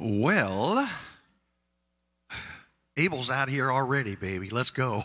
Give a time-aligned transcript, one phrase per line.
[0.00, 0.88] Well,
[2.96, 4.48] Abel's out here already, baby.
[4.48, 5.02] Let's go.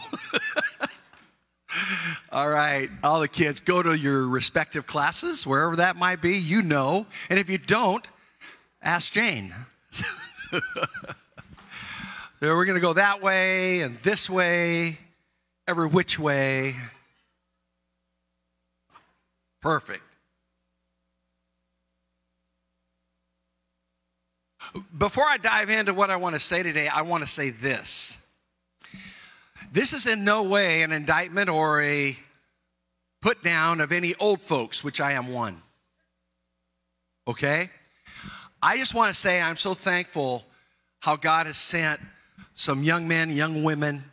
[2.31, 6.37] all right, all the kids, go to your respective classes, wherever that might be.
[6.37, 7.07] You know.
[7.31, 8.07] And if you don't,
[8.83, 9.51] ask Jane.
[9.91, 10.61] so
[12.41, 14.99] we're going to go that way and this way,
[15.67, 16.75] every which way.
[19.59, 20.03] Perfect.
[24.97, 28.19] Before I dive into what I want to say today, I want to say this.
[29.71, 32.15] This is in no way an indictment or a
[33.21, 35.61] put down of any old folks, which I am one.
[37.27, 37.69] Okay?
[38.61, 40.43] I just want to say I'm so thankful
[40.99, 41.99] how God has sent
[42.53, 44.03] some young men, young women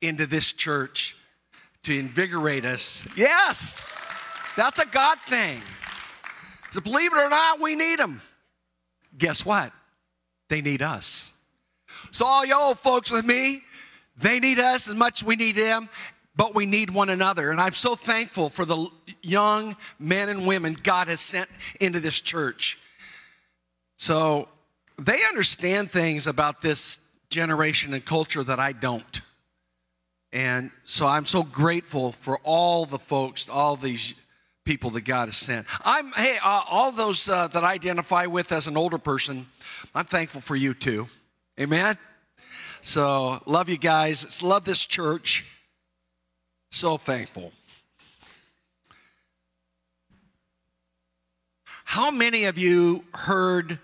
[0.00, 1.16] into this church
[1.84, 3.06] to invigorate us.
[3.16, 3.82] Yes,
[4.56, 5.60] that's a God thing.
[6.70, 8.22] So believe it or not, we need them.
[9.16, 9.72] Guess what?
[10.52, 11.32] They need us.
[12.10, 13.62] So, all old folks with me,
[14.18, 15.88] they need us as much as we need them,
[16.36, 17.50] but we need one another.
[17.50, 18.86] And I'm so thankful for the
[19.22, 21.48] young men and women God has sent
[21.80, 22.78] into this church.
[23.96, 24.46] So,
[24.98, 29.22] they understand things about this generation and culture that I don't.
[30.34, 34.14] And so I'm so grateful for all the folks, all these
[34.64, 35.66] people that God has sent.
[35.84, 39.46] I'm, hey, uh, all those uh, that I identify with as an older person,
[39.94, 41.08] I'm thankful for you too.
[41.60, 41.98] Amen?
[42.80, 44.42] So, love you guys.
[44.42, 45.44] Love this church.
[46.70, 47.52] So thankful.
[51.84, 53.78] How many of you heard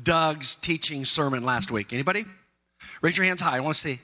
[0.00, 1.92] Doug's teaching sermon last week?
[1.92, 2.24] Anybody?
[3.02, 3.56] Raise your hands high.
[3.56, 4.00] I want to see.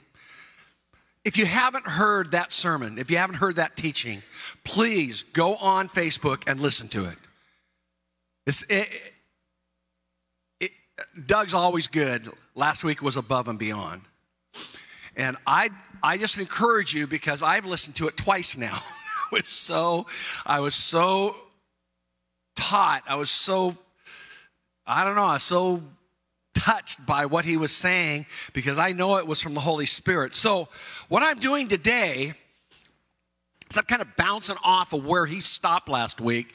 [1.25, 4.23] If you haven't heard that sermon, if you haven't heard that teaching,
[4.63, 7.17] please go on Facebook and listen to it.
[8.47, 8.89] It's, it,
[10.61, 10.71] it,
[11.27, 12.29] Doug's always good.
[12.55, 14.03] Last week was above and beyond.
[15.17, 15.71] And I,
[16.03, 18.83] I just encourage you because I've listened to it twice now.
[19.33, 20.07] I was so,
[20.45, 21.37] I was so
[22.55, 23.03] taught.
[23.09, 23.77] I was so,
[24.87, 25.83] I don't know, I was so
[26.55, 30.35] touched by what he was saying because I know it was from the Holy Spirit.
[30.35, 30.69] So,
[31.09, 32.33] what I'm doing today
[33.71, 36.55] is I'm kind of bouncing off of where he stopped last week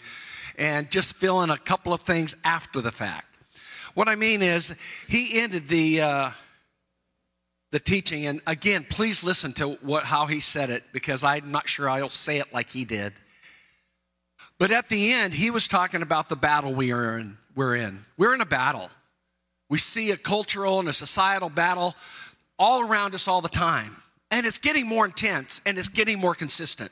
[0.58, 3.26] and just filling a couple of things after the fact.
[3.94, 4.76] What I mean is,
[5.08, 6.31] he ended the uh,
[7.72, 11.68] the teaching, and again, please listen to what how he said it because I'm not
[11.68, 13.14] sure I'll say it like he did.
[14.58, 17.38] But at the end, he was talking about the battle we are in.
[17.56, 18.06] We're in.
[18.18, 18.90] We're in a battle.
[19.69, 21.96] We see a cultural and a societal battle
[22.57, 23.96] all around us all the time.
[24.31, 26.91] And it's getting more intense and it's getting more consistent.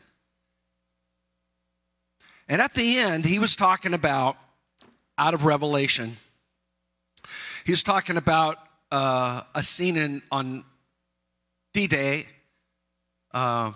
[2.48, 4.38] And at the end, he was talking about,
[5.18, 6.18] out of Revelation,
[7.66, 8.58] he was talking about
[8.92, 10.64] uh, a scene in, on
[11.74, 12.28] D Day
[13.34, 13.72] uh,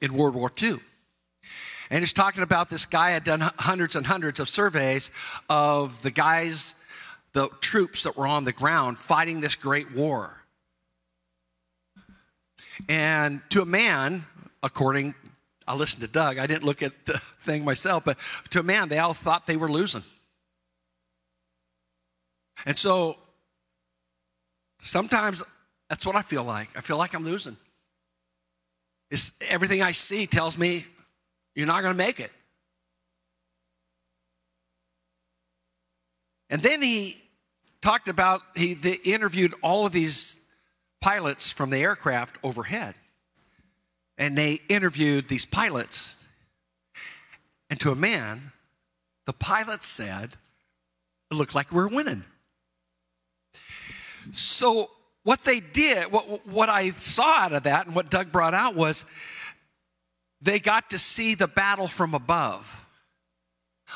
[0.00, 0.80] in World War II.
[1.90, 5.12] And he's talking about this guy had done hundreds and hundreds of surveys
[5.48, 6.74] of the guys
[7.36, 10.42] the troops that were on the ground fighting this great war.
[12.88, 14.24] And to a man,
[14.62, 15.14] according,
[15.68, 18.16] I listened to Doug, I didn't look at the thing myself, but
[18.50, 20.02] to a man, they all thought they were losing.
[22.64, 23.18] And so
[24.80, 25.42] sometimes
[25.90, 26.70] that's what I feel like.
[26.74, 27.58] I feel like I'm losing.
[29.10, 30.86] It's, everything I see tells me
[31.54, 32.32] you're not going to make it.
[36.48, 37.24] And then he
[37.86, 38.72] talked about, he
[39.04, 40.40] interviewed all of these
[41.00, 42.96] pilots from the aircraft overhead.
[44.18, 46.18] And they interviewed these pilots.
[47.70, 48.50] And to a man,
[49.26, 50.30] the pilot said,
[51.30, 52.24] it looked like we we're winning.
[54.32, 54.90] So,
[55.22, 58.74] what they did, what, what I saw out of that, and what Doug brought out
[58.74, 59.06] was
[60.40, 62.84] they got to see the battle from above,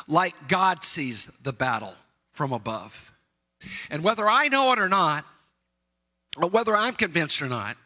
[0.07, 1.95] like God sees the battle
[2.31, 3.13] from above.
[3.91, 5.25] And whether I know it or not,
[6.37, 7.77] or whether I'm convinced or not,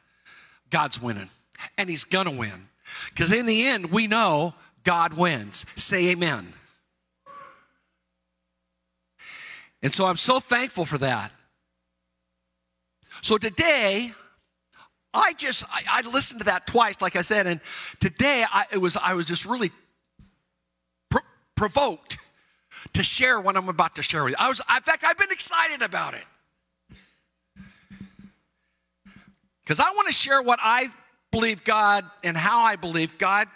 [0.70, 1.30] God's winning.
[1.78, 2.68] And He's going to win.
[3.10, 5.66] Because in the end, we know God wins.
[5.76, 6.52] Say amen.
[9.82, 11.30] And so I'm so thankful for that.
[13.20, 14.12] So today,
[15.12, 17.60] I just I, I listened to that twice, like I said, and
[18.00, 19.70] today I was I was just really
[21.56, 22.13] provoked
[22.92, 24.36] to share what I'm about to share with you.
[24.38, 26.24] I was, in fact, I've been excited about it.
[29.62, 30.88] Because I want to share what I
[31.30, 33.48] believe God and how I believe God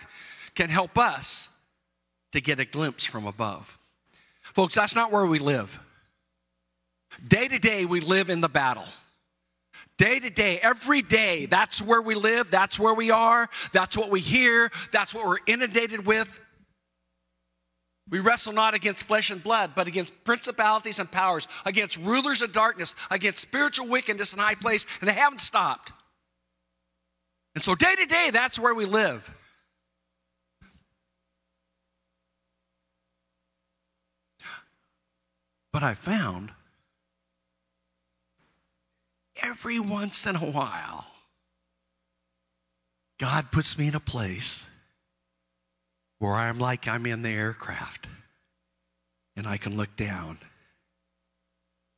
[0.55, 1.51] can help us
[2.33, 3.79] to get a glimpse from above.
[4.43, 5.79] Folks, that's not where we live.
[7.27, 8.87] Day to day, we live in the battle.
[9.99, 14.11] Day to day, every day, that's where we live, that's where we are, that's what
[14.11, 16.41] we hear, that's what we're inundated with.
[18.11, 22.53] We wrestle not against flesh and blood, but against principalities and powers, against rulers of
[22.53, 25.93] darkness, against spiritual wickedness in high place, and they haven't stopped.
[27.55, 29.35] And so, day to day, that's where we live.
[35.73, 36.53] But I found
[39.43, 41.07] every once in a while,
[43.19, 44.67] God puts me in a place
[46.19, 47.88] where I'm like I'm in the aircraft
[49.39, 50.39] and I can look down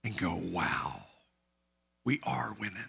[0.04, 1.04] and go, wow,
[2.04, 2.84] we are winning.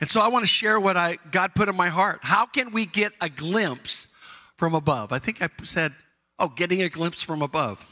[0.00, 2.20] And so I want to share what I God put in my heart.
[2.22, 4.08] How can we get a glimpse
[4.56, 5.12] from above?
[5.12, 5.92] I think I said,
[6.38, 7.84] oh, getting a glimpse from above.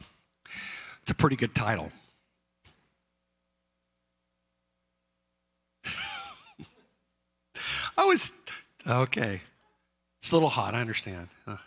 [1.02, 1.92] It's a pretty good title.
[7.98, 8.32] I was,
[8.86, 9.42] okay.
[10.20, 11.28] It's a little hot, I understand.
[11.46, 11.58] Huh.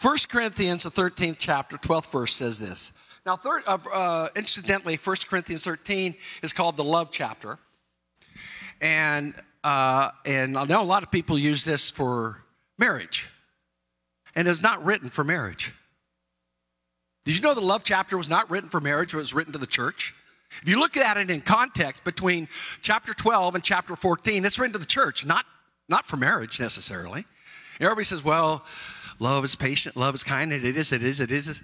[0.00, 2.92] 1 Corinthians, the 13th chapter, 12th verse says this.
[3.26, 7.58] Now, third, uh, uh, incidentally, 1 Corinthians 13 is called the love chapter.
[8.80, 9.34] And,
[9.64, 12.44] uh, and I know a lot of people use this for
[12.78, 13.28] marriage.
[14.36, 15.74] And it's not written for marriage.
[17.24, 19.58] Did you know the love chapter was not written for marriage, it was written to
[19.58, 20.14] the church?
[20.62, 22.48] If you look at it in context between
[22.82, 25.44] chapter 12 and chapter 14, it's written to the church, not,
[25.88, 27.26] not for marriage necessarily.
[27.80, 28.64] Everybody says, well,
[29.18, 31.62] love is patient, love is kind, and it is, it is, it is.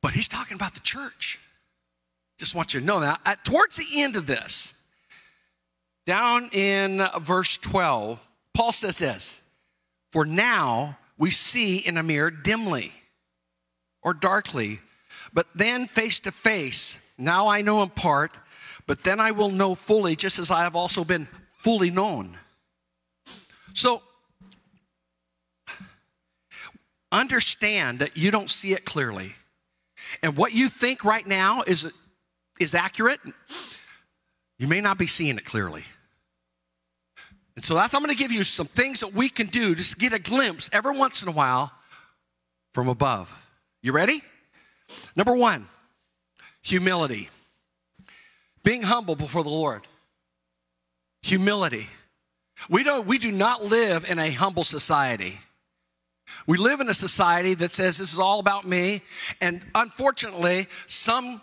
[0.00, 1.38] But he's talking about the church.
[2.38, 3.20] Just want you to know that.
[3.24, 4.74] At, towards the end of this,
[6.06, 8.18] down in verse 12,
[8.54, 9.42] Paul says this
[10.10, 12.92] For now we see in a mirror dimly
[14.02, 14.80] or darkly,
[15.32, 16.98] but then face to face.
[17.16, 18.32] Now I know in part,
[18.86, 22.36] but then I will know fully, just as I have also been fully known.
[23.74, 24.02] So,
[27.12, 29.34] understand that you don't see it clearly.
[30.22, 31.90] And what you think right now is,
[32.58, 33.20] is accurate.
[34.58, 35.84] You may not be seeing it clearly.
[37.54, 39.98] And so that's I'm going to give you some things that we can do just
[39.98, 41.70] get a glimpse every once in a while
[42.72, 43.50] from above.
[43.82, 44.22] You ready?
[45.16, 45.66] Number 1,
[46.62, 47.28] humility.
[48.64, 49.86] Being humble before the Lord.
[51.22, 51.88] Humility.
[52.68, 55.40] We don't we do not live in a humble society.
[56.46, 59.02] We live in a society that says this is all about me,
[59.40, 61.40] and unfortunately, some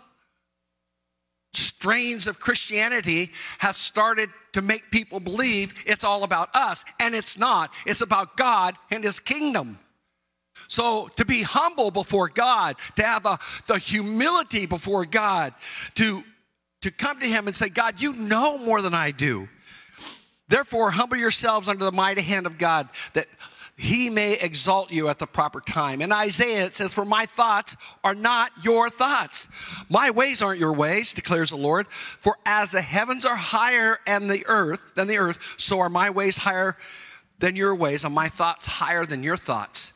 [1.52, 7.38] strains of Christianity has started to make people believe it's all about us, and it's
[7.38, 7.72] not.
[7.86, 9.78] It's about God and His kingdom.
[10.68, 15.54] So, to be humble before God, to have the, the humility before God,
[15.94, 16.22] to,
[16.82, 19.48] to come to Him and say, God, you know more than I do.
[20.48, 23.28] Therefore, humble yourselves under the mighty hand of God, that
[23.80, 26.02] he may exalt you at the proper time.
[26.02, 29.48] In Isaiah, it says, For my thoughts are not your thoughts.
[29.88, 31.86] My ways aren't your ways, declares the Lord.
[31.88, 36.10] For as the heavens are higher and the earth than the earth, so are my
[36.10, 36.76] ways higher
[37.38, 39.94] than your ways, and my thoughts higher than your thoughts.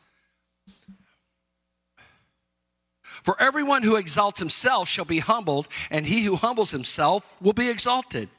[3.22, 7.68] For everyone who exalts himself shall be humbled, and he who humbles himself will be
[7.68, 8.30] exalted.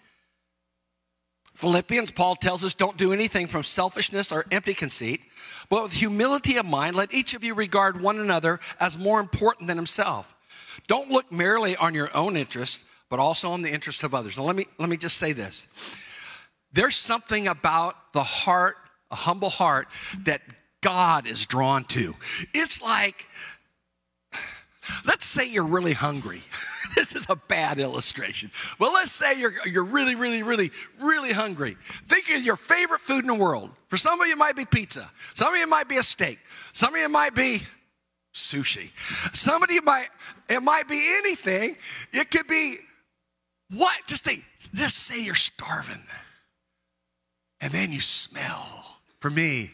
[1.55, 5.21] Philippians, Paul tells us, don't do anything from selfishness or empty conceit,
[5.69, 9.67] but with humility of mind, let each of you regard one another as more important
[9.67, 10.35] than himself.
[10.87, 14.37] Don't look merely on your own interests, but also on the interests of others.
[14.37, 15.67] Now, let me, let me just say this.
[16.73, 18.75] There's something about the heart,
[19.09, 19.87] a humble heart,
[20.25, 20.41] that
[20.81, 22.15] God is drawn to.
[22.53, 23.27] It's like,
[25.05, 26.41] let's say you're really hungry.
[26.95, 28.51] this is a bad illustration.
[28.79, 31.77] But let's say you're, you're really, really, really, really hungry.
[32.05, 33.71] Think of your favorite food in the world.
[33.87, 35.09] For some of you, it might be pizza.
[35.33, 36.39] Some of you, it might be a steak.
[36.71, 37.61] Some of you, it might be
[38.33, 38.89] sushi.
[39.33, 40.09] Some of you might,
[40.49, 41.77] it might be anything.
[42.11, 42.77] It could be
[43.75, 43.95] what?
[44.07, 44.43] Just think,
[44.77, 46.03] let's say you're starving.
[47.61, 48.99] And then you smell.
[49.19, 49.71] For me,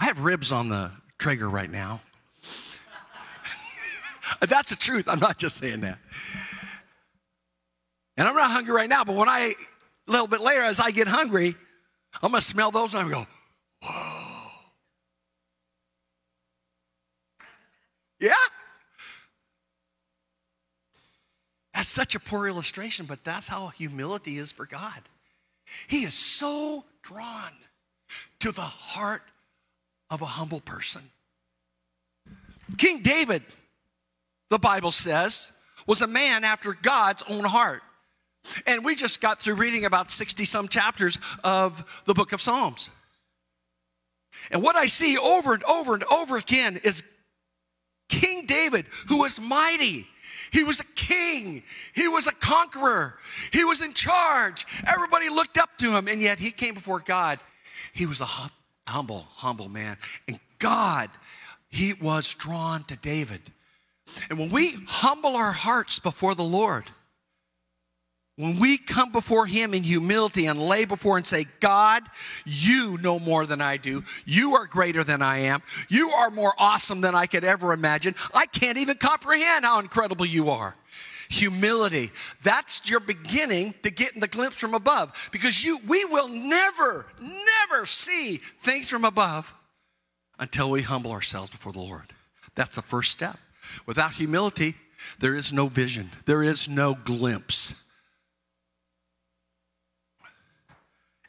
[0.00, 2.00] I have ribs on the Traeger right now.
[4.40, 5.08] That's the truth.
[5.08, 5.98] I'm not just saying that.
[8.16, 9.54] And I'm not hungry right now, but when I,
[10.08, 11.54] a little bit later, as I get hungry,
[12.22, 14.28] I'm going to smell those and I'm going to go, whoa.
[18.20, 18.34] Yeah?
[21.74, 25.00] That's such a poor illustration, but that's how humility is for God.
[25.86, 27.52] He is so drawn
[28.40, 29.22] to the heart
[30.10, 31.02] of a humble person.
[32.76, 33.42] King David,
[34.50, 35.52] the Bible says,
[35.86, 37.82] was a man after God's own heart.
[38.66, 42.90] And we just got through reading about 60 some chapters of the book of Psalms.
[44.50, 47.02] And what I see over and over and over again is
[48.08, 50.06] King David, who was mighty.
[50.50, 51.62] He was a king.
[51.94, 53.18] He was a conqueror.
[53.52, 54.66] He was in charge.
[54.86, 57.38] Everybody looked up to him, and yet he came before God.
[57.92, 58.50] He was a hum-
[58.86, 59.98] humble, humble man.
[60.26, 61.10] And God,
[61.68, 63.42] he was drawn to David.
[64.30, 66.84] And when we humble our hearts before the Lord,
[68.38, 72.04] when we come before Him in humility and lay before and say, God,
[72.44, 74.04] you know more than I do.
[74.24, 75.60] You are greater than I am.
[75.88, 78.14] You are more awesome than I could ever imagine.
[78.32, 80.76] I can't even comprehend how incredible you are.
[81.30, 82.12] Humility.
[82.44, 87.86] That's your beginning to getting the glimpse from above because you, we will never, never
[87.86, 89.52] see things from above
[90.38, 92.14] until we humble ourselves before the Lord.
[92.54, 93.36] That's the first step.
[93.86, 94.74] Without humility,
[95.18, 97.74] there is no vision, there is no glimpse.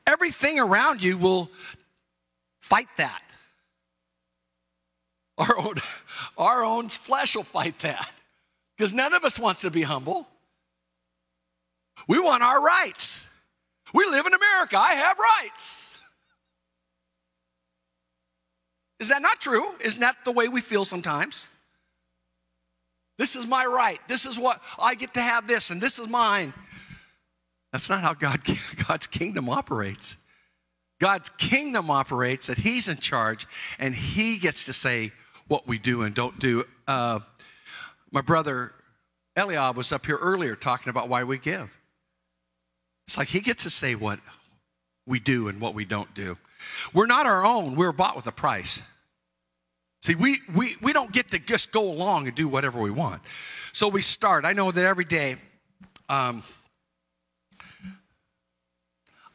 [0.05, 1.49] Everything around you will
[2.59, 3.21] fight that.
[5.37, 5.75] Our own,
[6.37, 8.11] our own flesh will fight that
[8.75, 10.27] because none of us wants to be humble.
[12.09, 13.25] We want our rights.
[13.93, 14.77] We live in America.
[14.77, 15.89] I have rights.
[18.99, 19.63] Is that not true?
[19.79, 21.49] Isn't that the way we feel sometimes?
[23.19, 23.99] This is my right.
[24.07, 26.53] This is what I get to have this, and this is mine.
[27.73, 28.39] That's not how God,
[28.87, 30.15] God's kingdom operates.
[31.01, 33.45] God's kingdom operates that He's in charge
[33.77, 35.11] and He gets to say
[35.49, 36.63] what we do and don't do.
[36.87, 37.19] Uh,
[38.09, 38.73] my brother
[39.35, 41.77] Eliab was up here earlier talking about why we give.
[43.05, 44.21] It's like He gets to say what
[45.05, 46.37] we do and what we don't do.
[46.93, 48.81] We're not our own, we're bought with a price.
[50.01, 53.21] See, we, we, we don't get to just go along and do whatever we want.
[53.73, 54.45] So we start.
[54.45, 55.35] I know that every day,
[56.07, 56.43] um,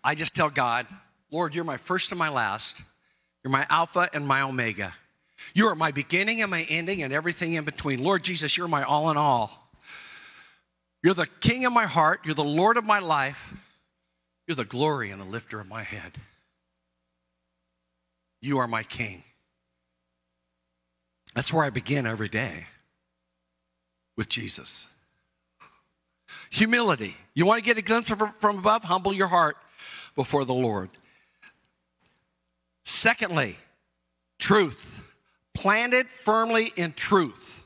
[0.02, 0.86] I just tell God,
[1.30, 2.82] Lord, you're my first and my last.
[3.42, 4.94] You're my Alpha and my Omega.
[5.54, 8.02] You are my beginning and my ending and everything in between.
[8.02, 9.70] Lord Jesus, you're my all in all.
[11.02, 12.20] You're the king of my heart.
[12.24, 13.52] You're the Lord of my life.
[14.46, 16.12] You're the glory and the lifter of my head.
[18.40, 19.22] You are my king.
[21.34, 22.66] That's where I begin every day
[24.16, 24.88] with Jesus.
[26.50, 27.16] Humility.
[27.34, 28.84] You want to get a glimpse from, from above?
[28.84, 29.56] Humble your heart
[30.14, 30.90] before the Lord.
[32.84, 33.56] Secondly,
[34.38, 35.02] truth.
[35.52, 37.64] Planted firmly in truth.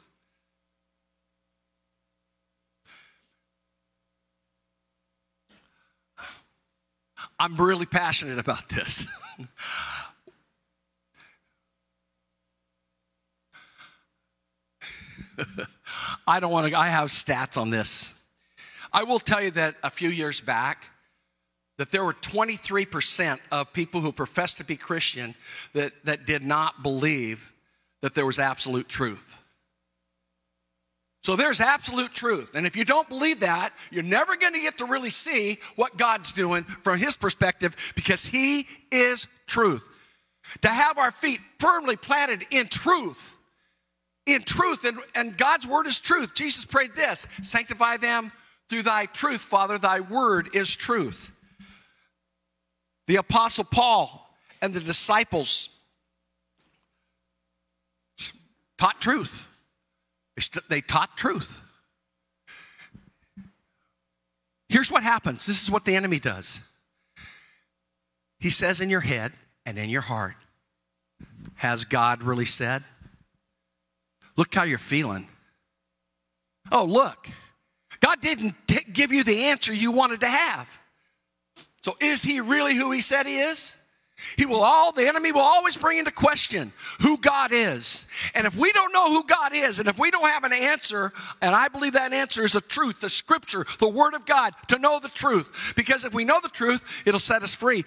[7.39, 9.07] I'm really passionate about this.
[16.27, 18.15] I don't want to, I have stats on this.
[18.93, 20.87] I will tell you that a few years back,
[21.77, 25.35] that there were 23% of people who professed to be Christian
[25.75, 27.53] that, that did not believe
[28.03, 29.45] that there was absolute truth.
[31.23, 32.55] So there's absolute truth.
[32.55, 35.97] And if you don't believe that, you're never going to get to really see what
[35.97, 39.89] God's doing from His perspective because He is truth.
[40.63, 43.38] To have our feet firmly planted in truth
[44.29, 46.35] in truth, and, and God's word is truth.
[46.35, 48.31] Jesus prayed this sanctify them
[48.69, 51.33] through thy truth, Father, thy word is truth.
[53.07, 54.31] The Apostle Paul
[54.61, 55.71] and the disciples
[58.77, 59.49] taught truth,
[60.69, 61.63] they taught truth.
[64.69, 66.61] Here's what happens this is what the enemy does.
[68.39, 69.33] He says in your head
[69.65, 70.37] and in your heart,
[71.55, 72.85] Has God really said?
[74.39, 75.27] Look how you're feeling.
[76.71, 77.29] Oh, look.
[78.01, 80.79] God didn't t- give you the answer you wanted to have.
[81.83, 83.77] So is he really who he said he is?
[84.37, 88.07] He will all, the enemy will always bring into question who God is.
[88.35, 91.13] And if we don't know who God is, and if we don't have an answer,
[91.43, 94.79] and I believe that answer is the truth, the scripture, the word of God, to
[94.79, 95.73] know the truth.
[95.75, 97.85] Because if we know the truth, it'll set us free.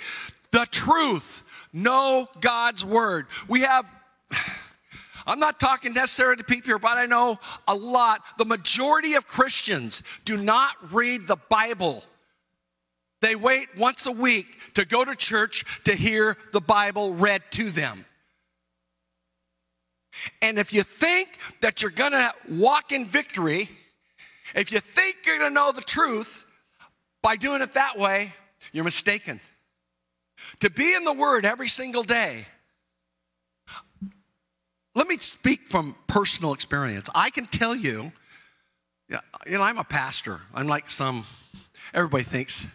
[0.52, 1.44] The truth.
[1.72, 3.28] Know God's word.
[3.48, 3.90] We have
[5.28, 8.22] I'm not talking necessarily to people here, but I know a lot.
[8.38, 12.04] The majority of Christians do not read the Bible.
[13.22, 17.70] They wait once a week to go to church to hear the Bible read to
[17.70, 18.06] them.
[20.42, 23.70] And if you think that you're going to walk in victory,
[24.56, 26.46] if you think you're going to know the truth
[27.22, 28.34] by doing it that way,
[28.72, 29.40] you're mistaken.
[30.60, 32.46] To be in the Word every single day
[34.94, 37.10] let me speak from personal experience.
[37.16, 38.12] I can tell you,
[39.10, 39.18] you
[39.48, 40.42] know, I'm a pastor.
[40.54, 41.26] I'm like some,
[41.94, 42.68] everybody thinks,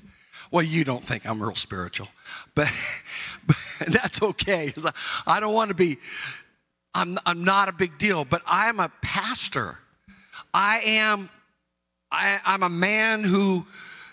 [0.50, 2.08] well, you don't think I'm real spiritual,
[2.54, 2.73] but,
[3.46, 3.56] but
[3.88, 4.73] that's okay.
[4.85, 4.92] I,
[5.26, 5.99] I don't want to be,
[6.94, 9.78] I'm, I'm not a big deal, but I'm a pastor.
[10.54, 11.28] I am,
[12.11, 13.66] I, I'm a man who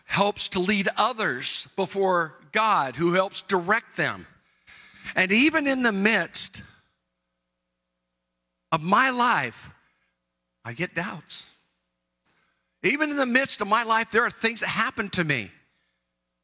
[0.06, 4.28] helps to lead others before God, who helps direct them.
[5.16, 6.64] And even in the midst
[8.74, 9.70] of my life,
[10.66, 11.52] I get doubts.
[12.82, 15.52] Even in the midst of my life, there are things that happen to me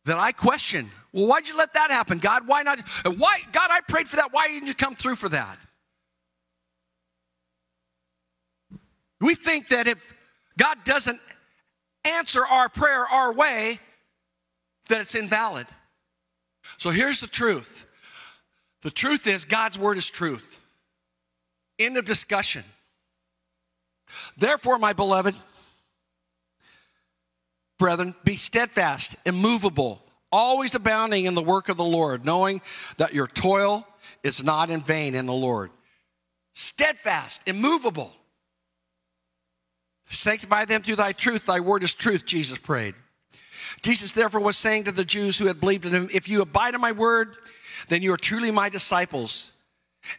[0.05, 0.91] that I question.
[1.11, 2.47] Well, why'd you let that happen, God?
[2.47, 2.79] Why not?
[3.03, 4.31] Why, God, I prayed for that.
[4.31, 5.57] Why didn't you come through for that?
[9.19, 10.15] We think that if
[10.55, 11.19] God doesn't
[12.05, 13.79] answer our prayer our way,
[14.87, 15.65] that it's invalid.
[16.77, 17.87] So here's the truth
[18.83, 20.58] the truth is God's word is truth.
[21.79, 22.63] End of discussion.
[24.37, 25.35] Therefore, my beloved,
[27.77, 32.61] brethren, be steadfast, immovable, always abounding in the work of the Lord, knowing
[32.97, 33.87] that your toil
[34.23, 35.71] is not in vain in the Lord.
[36.53, 38.11] Steadfast, immovable.
[40.09, 41.45] Sanctify them through thy truth.
[41.45, 42.95] Thy word is truth, Jesus prayed.
[43.81, 46.73] Jesus therefore was saying to the Jews who had believed in him, If you abide
[46.75, 47.37] in my word,
[47.87, 49.51] then you are truly my disciples,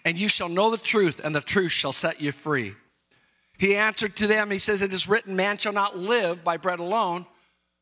[0.04, 2.74] and you shall know the truth, and the truth shall set you free.
[3.58, 6.80] He answered to them, He says, It is written, Man shall not live by bread
[6.80, 7.26] alone,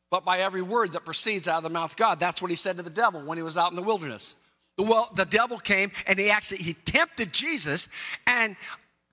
[0.09, 2.19] but by every word that proceeds out of the mouth of God.
[2.19, 4.35] That's what he said to the devil when he was out in the wilderness.
[4.77, 7.89] Well, the devil came and he actually he tempted Jesus
[8.25, 8.55] and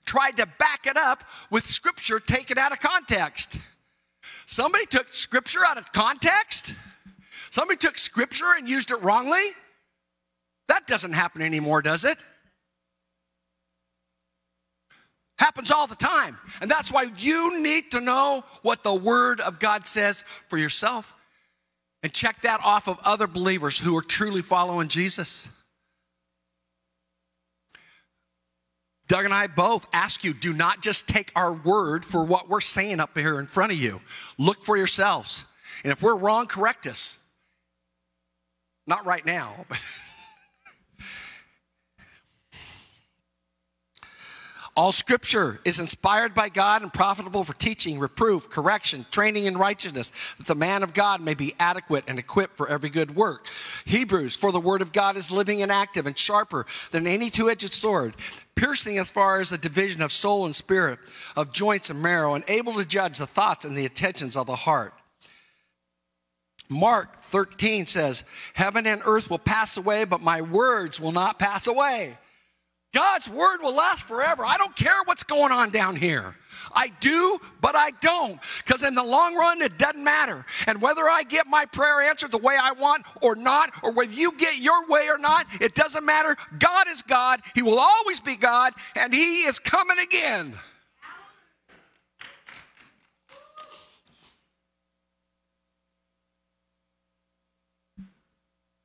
[0.05, 3.59] tried to back it up with scripture taken out of context.
[4.47, 6.75] Somebody took scripture out of context.
[7.51, 9.43] Somebody took scripture and used it wrongly.
[10.69, 12.19] That doesn't happen anymore, does it?
[15.39, 16.39] Happens all the time.
[16.61, 21.15] And that's why you need to know what the Word of God says for yourself
[22.03, 25.49] and check that off of other believers who are truly following Jesus.
[29.09, 32.61] Doug and I both ask you do not just take our word for what we're
[32.61, 34.01] saying up here in front of you.
[34.39, 35.45] Look for yourselves.
[35.85, 37.19] And if we're wrong, correct us.
[38.87, 39.79] Not right now, but.
[44.77, 50.13] All scripture is inspired by God and profitable for teaching, reproof, correction, training in righteousness,
[50.37, 53.47] that the man of God may be adequate and equipped for every good work.
[53.87, 57.49] Hebrews, for the word of God is living and active and sharper than any two
[57.49, 58.17] edged sword,
[58.55, 60.99] piercing as far as the division of soul and spirit,
[61.37, 64.57] of joints and marrow, and able to judge the thoughts and the intentions of the
[64.57, 64.93] heart.
[66.69, 71.67] Mark 13 says, Heaven and earth will pass away, but my words will not pass
[71.67, 72.19] away.
[72.97, 74.43] God's word will last forever.
[74.43, 76.35] I don't care what's going on down here.
[76.73, 78.41] I do, but I don't.
[78.65, 80.47] Because in the long run, it doesn't matter.
[80.67, 84.15] And whether I get my prayer answered the way I want or not, or whether
[84.15, 86.37] you get your way or not, it doesn't matter.
[86.59, 87.43] God is God.
[87.55, 90.55] He will always be God, and He is coming again.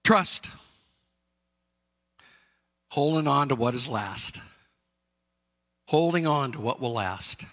[0.04, 0.50] Trust
[2.92, 4.42] holding on to what is last,
[5.88, 7.46] holding on to what will last.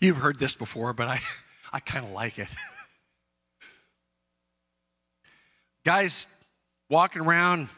[0.00, 1.20] You've heard this before, but I,
[1.72, 2.48] I kind of like it.
[5.84, 6.26] Guys
[6.88, 7.68] walking around,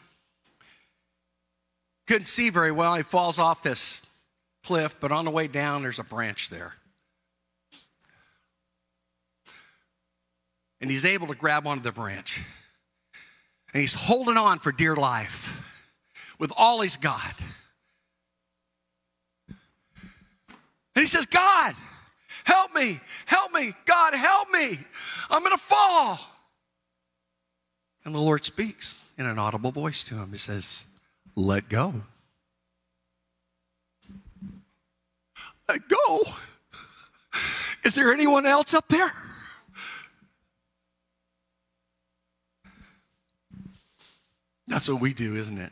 [2.07, 2.95] couldn't see very well.
[2.95, 4.03] He falls off this
[4.63, 6.73] cliff, but on the way down, there's a branch there.
[10.83, 12.43] And he's able to grab onto the branch.
[13.73, 15.61] And he's holding on for dear life
[16.39, 17.41] with all he's got.
[19.47, 19.55] And
[20.93, 21.73] he says, God,
[22.43, 24.77] help me, help me, God, help me.
[25.29, 26.19] I'm going to fall.
[28.03, 30.31] And the Lord speaks in an audible voice to him.
[30.31, 30.87] He says,
[31.37, 31.93] Let go.
[35.69, 36.19] Let go.
[37.85, 39.13] Is there anyone else up there?
[44.67, 45.71] That's what we do, isn't it?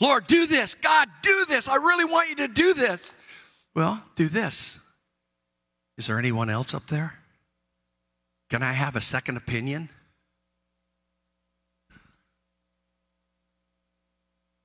[0.00, 0.74] Lord, do this.
[0.74, 1.68] God, do this.
[1.68, 3.12] I really want you to do this.
[3.74, 4.78] Well, do this.
[5.98, 7.18] Is there anyone else up there?
[8.48, 9.90] Can I have a second opinion?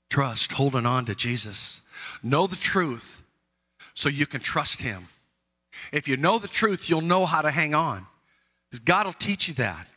[0.09, 1.81] Trust, holding on to Jesus.
[2.23, 3.21] Know the truth
[3.93, 5.09] so you can trust Him.
[5.91, 8.07] If you know the truth, you'll know how to hang on.
[8.85, 9.87] God will teach you that.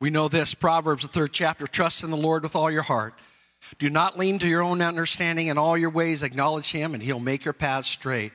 [0.00, 3.14] We know this Proverbs, the third chapter trust in the Lord with all your heart.
[3.78, 5.48] Do not lean to your own understanding.
[5.48, 8.32] In all your ways, acknowledge him, and he'll make your paths straight.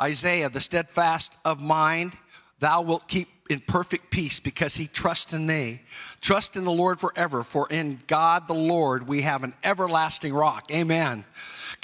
[0.00, 2.14] Isaiah, the steadfast of mind,
[2.58, 5.82] thou wilt keep in perfect peace because he trusts in thee.
[6.20, 10.66] Trust in the Lord forever, for in God the Lord we have an everlasting rock.
[10.72, 11.24] Amen.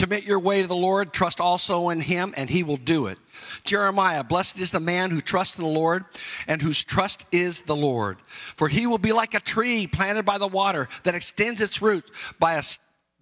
[0.01, 3.19] Commit your way to the Lord, trust also in him, and he will do it.
[3.65, 6.07] Jeremiah, blessed is the man who trusts in the Lord
[6.47, 8.17] and whose trust is the Lord.
[8.57, 12.11] For he will be like a tree planted by the water that extends its roots
[12.39, 12.63] by a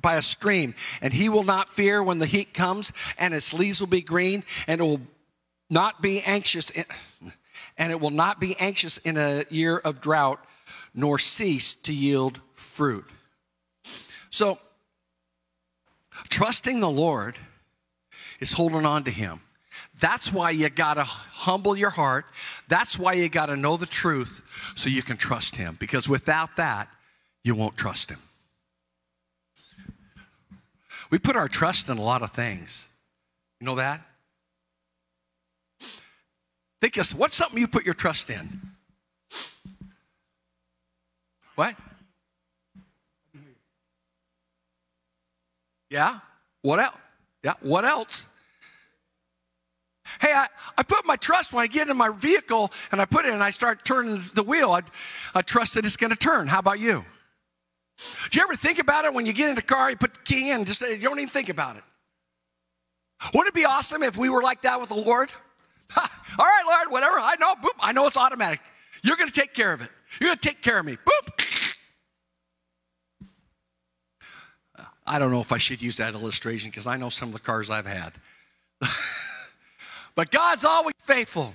[0.01, 3.81] by a stream, and he will not fear when the heat comes, and its leaves
[3.81, 5.01] will be green, and it will
[5.69, 6.85] not be anxious, in,
[7.77, 10.45] and it will not be anxious in a year of drought,
[10.95, 13.05] nor cease to yield fruit.
[14.31, 14.61] So,
[16.29, 17.37] trusting the Lord
[18.41, 19.41] is holding on to Him.
[20.01, 22.27] That's why you got to humble your heart.
[22.69, 24.43] That's why you got to know the truth
[24.77, 25.77] so you can trust Him.
[25.81, 26.89] Because without that,
[27.43, 28.21] you won't trust Him.
[31.11, 32.89] We put our trust in a lot of things.
[33.61, 34.03] You know that?
[36.81, 38.61] Think of what's something you put your trust in?
[41.57, 41.75] What?
[45.91, 46.19] Yeah?
[46.63, 46.97] What else?
[47.43, 48.27] Yeah, what else?
[50.21, 50.47] Hey, I,
[50.77, 53.43] I put my trust when I get in my vehicle and I put it and
[53.43, 54.73] I start turning the wheel.
[54.73, 54.83] I,
[55.35, 56.49] I trust that it's going to turn.
[56.49, 57.05] How about you?
[58.31, 60.21] Do you ever think about it when you get in the car, you put the
[60.21, 61.83] key in, just you don't even think about it?
[63.35, 65.31] Wouldn't it be awesome if we were like that with the Lord?
[65.97, 66.05] All
[66.39, 67.19] right, Lord, whatever.
[67.19, 68.61] I know, boop, I know it's automatic.
[69.03, 69.91] You're going to take care of it.
[70.21, 70.97] You're going to take care of me.
[70.97, 71.38] Boop.
[75.09, 77.41] I don't know if I should use that illustration because I know some of the
[77.41, 78.13] cars I've had.
[80.15, 81.55] but God's always faithful.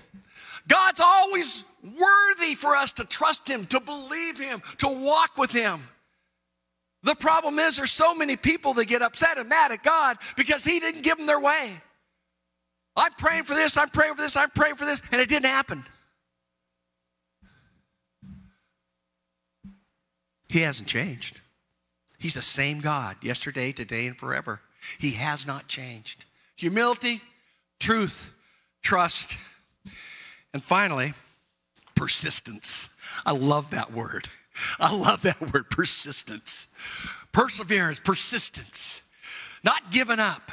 [0.68, 5.88] God's always worthy for us to trust Him, to believe Him, to walk with Him.
[7.04, 10.64] The problem is, there's so many people that get upset and mad at God because
[10.64, 11.82] He didn't give them their way.
[12.96, 15.48] I'm praying for this, I'm praying for this, I'm praying for this, and it didn't
[15.48, 15.84] happen.
[20.48, 21.42] He hasn't changed.
[22.24, 24.62] He's the same God yesterday, today, and forever.
[24.98, 26.24] He has not changed.
[26.56, 27.20] Humility,
[27.82, 28.34] truth,
[28.82, 29.38] trust,
[30.54, 31.16] and finally,
[31.96, 32.88] persistence.
[33.26, 34.30] I love that word.
[34.80, 36.70] I love that word, persistence.
[37.34, 39.04] Perseverance, persistence,
[39.62, 40.50] not giving up.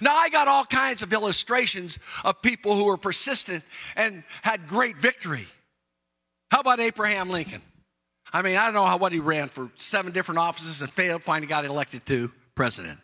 [0.00, 3.64] Now, I got all kinds of illustrations of people who were persistent
[3.96, 5.48] and had great victory.
[6.52, 7.62] How about Abraham Lincoln?
[8.32, 11.22] I mean, I don't know how what he ran for seven different offices and failed,
[11.22, 12.98] finally got elected to president.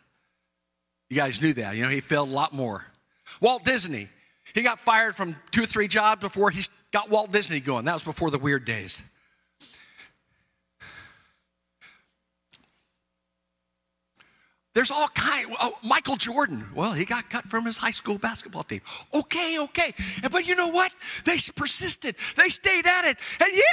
[1.09, 1.75] You guys knew that.
[1.75, 2.85] You know, he failed a lot more.
[3.41, 4.09] Walt Disney,
[4.53, 7.85] he got fired from two or three jobs before he got Walt Disney going.
[7.85, 9.03] That was before the weird days.
[14.77, 15.47] There's all kind.
[15.59, 16.69] Oh, Michael Jordan.
[16.75, 18.81] Well, he got cut from his high school basketball team.
[19.11, 19.91] Okay, okay.
[20.31, 20.91] But you know what?
[21.25, 22.15] They persisted.
[22.35, 23.17] They stayed at it.
[23.41, 23.63] And yeah,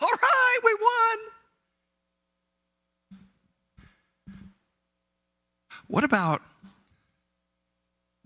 [0.00, 1.18] all right, we won.
[5.88, 6.42] What about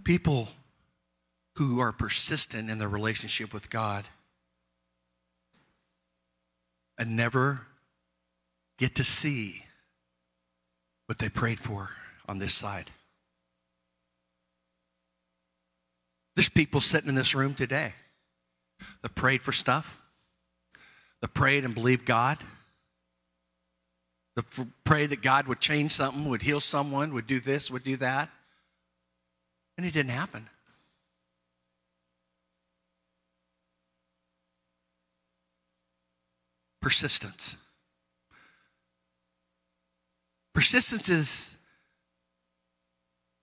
[0.05, 0.51] people
[1.55, 4.05] who are persistent in their relationship with God
[6.99, 7.63] and never
[8.77, 9.65] get to see
[11.07, 11.93] what they prayed for?
[12.29, 12.91] On this side.
[16.35, 17.95] There's people sitting in this room today
[19.03, 19.99] that prayed for stuff,
[21.23, 22.39] that prayed and believed God,
[24.37, 24.45] that
[24.85, 28.29] prayed that God would change something, would heal someone, would do this, would do that,
[29.79, 30.49] and it didn't happen.
[36.83, 37.57] Persistence.
[40.55, 41.56] Persistence is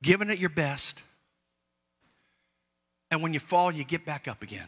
[0.04, 1.02] giving it your best.
[3.10, 4.68] And when you fall, you get back up again.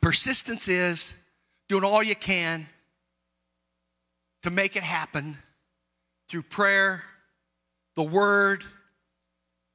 [0.00, 1.14] Persistence is
[1.68, 2.66] doing all you can
[4.42, 5.36] to make it happen
[6.28, 7.02] through prayer,
[7.96, 8.64] the word,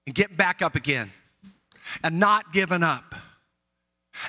[0.06, 1.12] and get back up again
[2.04, 3.16] and not giving up.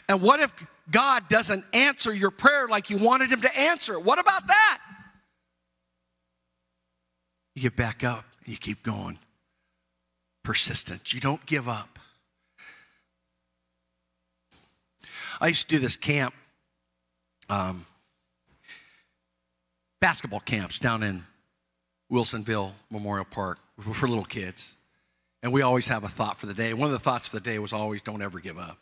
[0.09, 0.53] And what if
[0.91, 4.03] God doesn't answer your prayer like you wanted Him to answer it?
[4.03, 4.81] What about that?
[7.55, 9.19] You get back up and you keep going
[10.49, 11.13] persistent.
[11.13, 11.99] You don't give up.
[15.43, 16.33] I used to do this camp,
[17.51, 17.85] um,
[20.01, 21.23] basketball camps down in
[22.11, 23.59] Wilsonville Memorial Park
[23.93, 24.79] for little kids.
[25.43, 26.73] And we always have a thought for the day.
[26.73, 28.79] One of the thoughts for the day was always don't ever give up.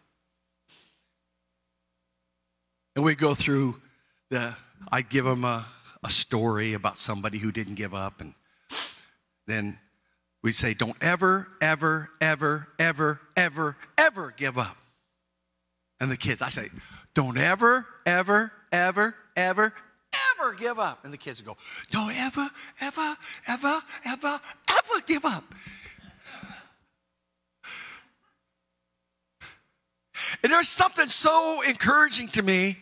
[2.94, 3.80] And we go through
[4.30, 4.54] the,
[4.92, 5.66] I'd give them a,
[6.04, 8.20] a story about somebody who didn't give up.
[8.20, 8.34] And
[9.48, 9.80] then
[10.46, 14.76] we'd say, Don't ever, ever, ever, ever, ever, ever give up.
[15.98, 16.70] And the kids, I say,
[17.14, 19.74] Don't ever, ever, ever, ever,
[20.38, 21.04] ever give up.
[21.04, 21.56] And the kids go,
[21.90, 22.48] Don't ever,
[22.80, 23.16] ever,
[23.48, 25.52] ever, ever, ever give up.
[30.44, 32.78] And there's something so encouraging to me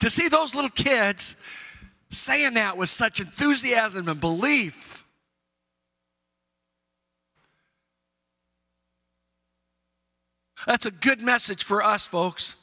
[0.00, 1.36] to see those little kids
[2.10, 4.85] saying that with such enthusiasm and belief.
[10.66, 12.56] That's a good message for us, folks.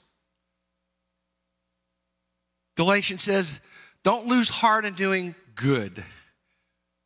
[2.76, 3.62] Galatians says,
[4.04, 6.04] Don't lose heart in doing good,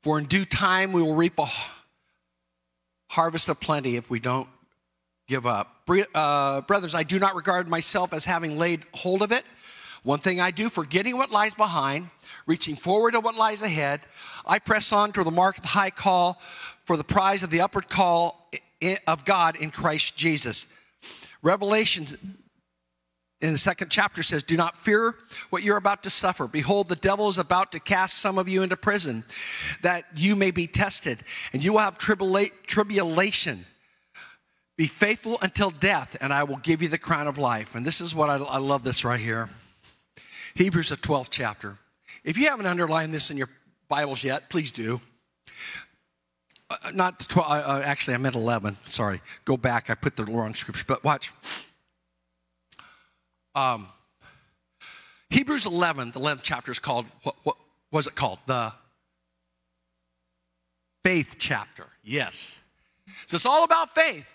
[0.02, 1.48] for in due time we will reap a
[3.10, 4.48] harvest of plenty if we don't
[5.28, 5.88] give up.
[6.16, 9.44] Uh, brothers, I do not regard myself as having laid hold of it.
[10.04, 12.08] One thing I do, forgetting what lies behind,
[12.46, 14.02] reaching forward to what lies ahead,
[14.46, 16.42] I press on to the mark of the high call
[16.86, 18.50] for the prize of the upward call
[19.06, 20.68] of God in Christ Jesus.
[21.41, 22.15] Revelations
[23.39, 25.15] in the second chapter says, Do not fear
[25.50, 26.47] what you're about to suffer.
[26.47, 29.23] Behold, the devil is about to cast some of you into prison
[29.84, 31.23] that you may be tested,
[31.54, 33.65] and you will have tribula- tribulation.
[34.76, 37.76] Be faithful until death, and I will give you the crown of life.
[37.76, 39.50] And this is what I, I love this right here
[40.56, 41.78] Hebrews, the 12th chapter.
[42.23, 43.50] If you haven't underlined this in your
[43.88, 45.00] Bibles yet, please do.
[46.69, 48.77] Uh, not 12, uh, uh, actually, I meant 11.
[48.86, 49.21] Sorry.
[49.45, 49.89] Go back.
[49.89, 50.86] I put the wrong scripture.
[50.88, 51.32] But watch.
[53.56, 53.88] Um,
[55.30, 57.58] Hebrews 11, the 11th chapter is called, what, what
[57.91, 58.39] was it called?
[58.45, 58.73] The
[61.03, 61.88] faith chapter.
[62.03, 62.62] Yes.
[63.25, 64.27] So it's all about faith.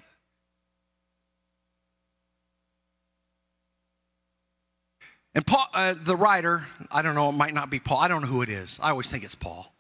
[5.35, 7.99] And Paul, uh, the writer, I don't know, it might not be Paul.
[7.99, 8.79] I don't know who it is.
[8.83, 9.72] I always think it's Paul.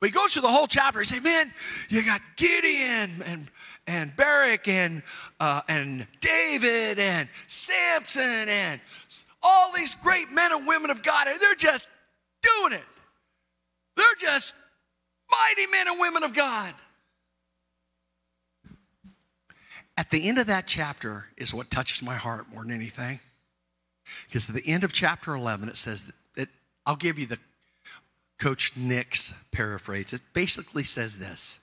[0.00, 0.98] But he goes through the whole chapter.
[1.00, 1.52] He says, "Man,
[1.90, 3.50] you got Gideon and
[3.86, 5.02] and Barak and
[5.38, 8.80] uh, and David and Samson and
[9.42, 11.88] all these great men and women of God, and they're just
[12.42, 12.84] doing it.
[13.96, 14.54] They're just
[15.30, 16.74] mighty men and women of God."
[19.98, 23.20] At the end of that chapter is what touches my heart more than anything.
[24.26, 26.48] Because at the end of chapter 11, it says that
[26.86, 27.38] I'll give you the
[28.40, 30.14] Coach Nick's paraphrase.
[30.14, 31.60] It basically says this.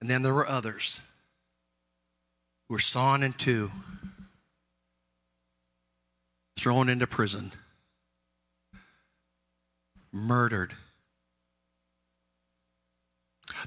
[0.00, 1.00] And then there were others
[2.68, 3.72] who were sawn in two,
[6.58, 7.50] thrown into prison,
[10.12, 10.74] murdered.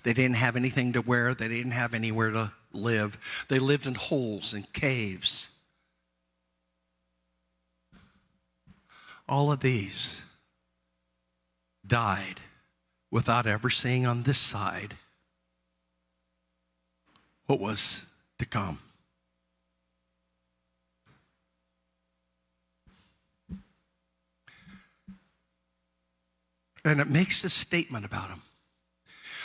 [0.04, 3.18] They didn't have anything to wear, they didn't have anywhere to live.
[3.48, 5.50] They lived in holes and caves.
[9.28, 10.24] All of these
[11.90, 12.40] died
[13.12, 14.96] without ever seeing on this side
[17.48, 18.06] what was
[18.38, 18.80] to come.
[26.86, 28.42] And it makes this statement about them.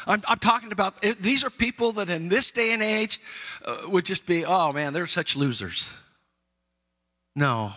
[0.07, 3.21] I'm, I'm, talking about these are people that in this day and age
[3.65, 5.99] uh, would just be, oh man, they're such losers.
[7.35, 7.73] No,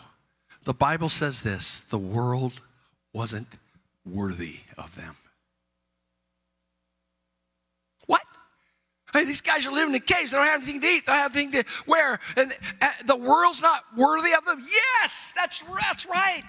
[0.65, 2.61] the Bible says this the world
[3.13, 3.47] wasn't
[4.07, 5.15] worthy of them.
[8.05, 8.21] What?
[9.13, 10.31] Hey, these guys are living in caves.
[10.31, 11.05] They don't have anything to eat.
[11.05, 12.19] They don't have anything to wear.
[12.35, 14.59] And uh, the world's not worthy of them.
[14.59, 16.43] Yes, that's, that's right.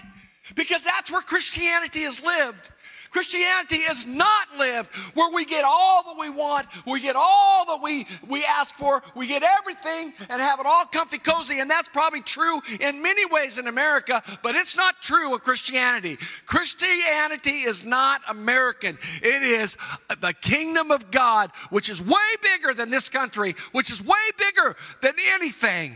[0.55, 2.71] Because that's where Christianity has lived.
[3.11, 7.81] Christianity is not lived where we get all that we want, we get all that
[7.81, 11.59] we, we ask for, we get everything and have it all comfy cozy.
[11.59, 16.17] And that's probably true in many ways in America, but it's not true of Christianity.
[16.45, 19.77] Christianity is not American, it is
[20.21, 24.75] the kingdom of God, which is way bigger than this country, which is way bigger
[25.01, 25.95] than anything.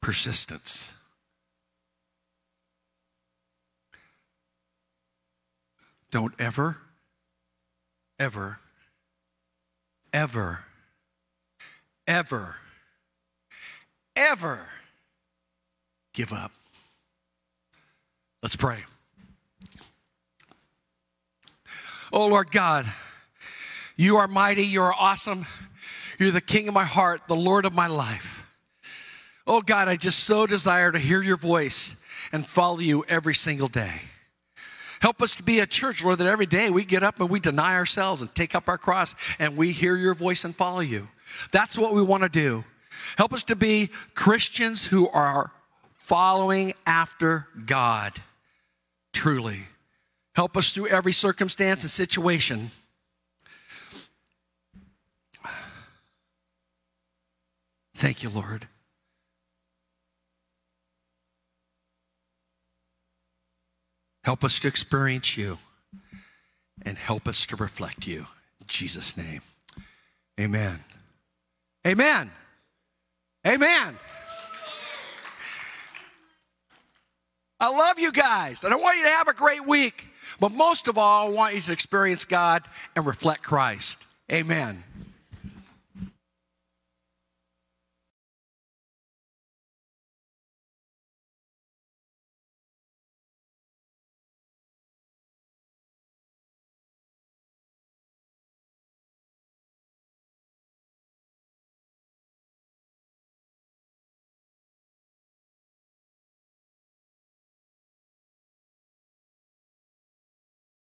[0.00, 0.96] Persistence.
[6.12, 6.76] Don't ever,
[8.18, 8.58] ever,
[10.12, 10.60] ever,
[12.06, 12.56] ever,
[14.14, 14.68] ever
[16.12, 16.52] give up.
[18.42, 18.84] Let's pray.
[22.12, 22.84] Oh Lord God,
[23.96, 25.46] you are mighty, you are awesome.
[26.18, 28.44] You're the king of my heart, the Lord of my life.
[29.46, 31.96] Oh God, I just so desire to hear your voice
[32.32, 34.02] and follow you every single day.
[35.02, 37.40] Help us to be a church, Lord, that every day we get up and we
[37.40, 41.08] deny ourselves and take up our cross and we hear your voice and follow you.
[41.50, 42.62] That's what we want to do.
[43.18, 45.50] Help us to be Christians who are
[45.98, 48.20] following after God.
[49.12, 49.62] Truly.
[50.36, 52.70] Help us through every circumstance and situation.
[57.96, 58.68] Thank you, Lord.
[64.24, 65.58] Help us to experience you
[66.82, 68.26] and help us to reflect you.
[68.60, 69.42] In Jesus' name.
[70.40, 70.82] Amen.
[71.86, 72.30] Amen.
[73.46, 73.98] Amen.
[77.58, 80.08] I love you guys, and I want you to have a great week.
[80.40, 82.64] But most of all, I want you to experience God
[82.96, 83.98] and reflect Christ.
[84.32, 84.82] Amen.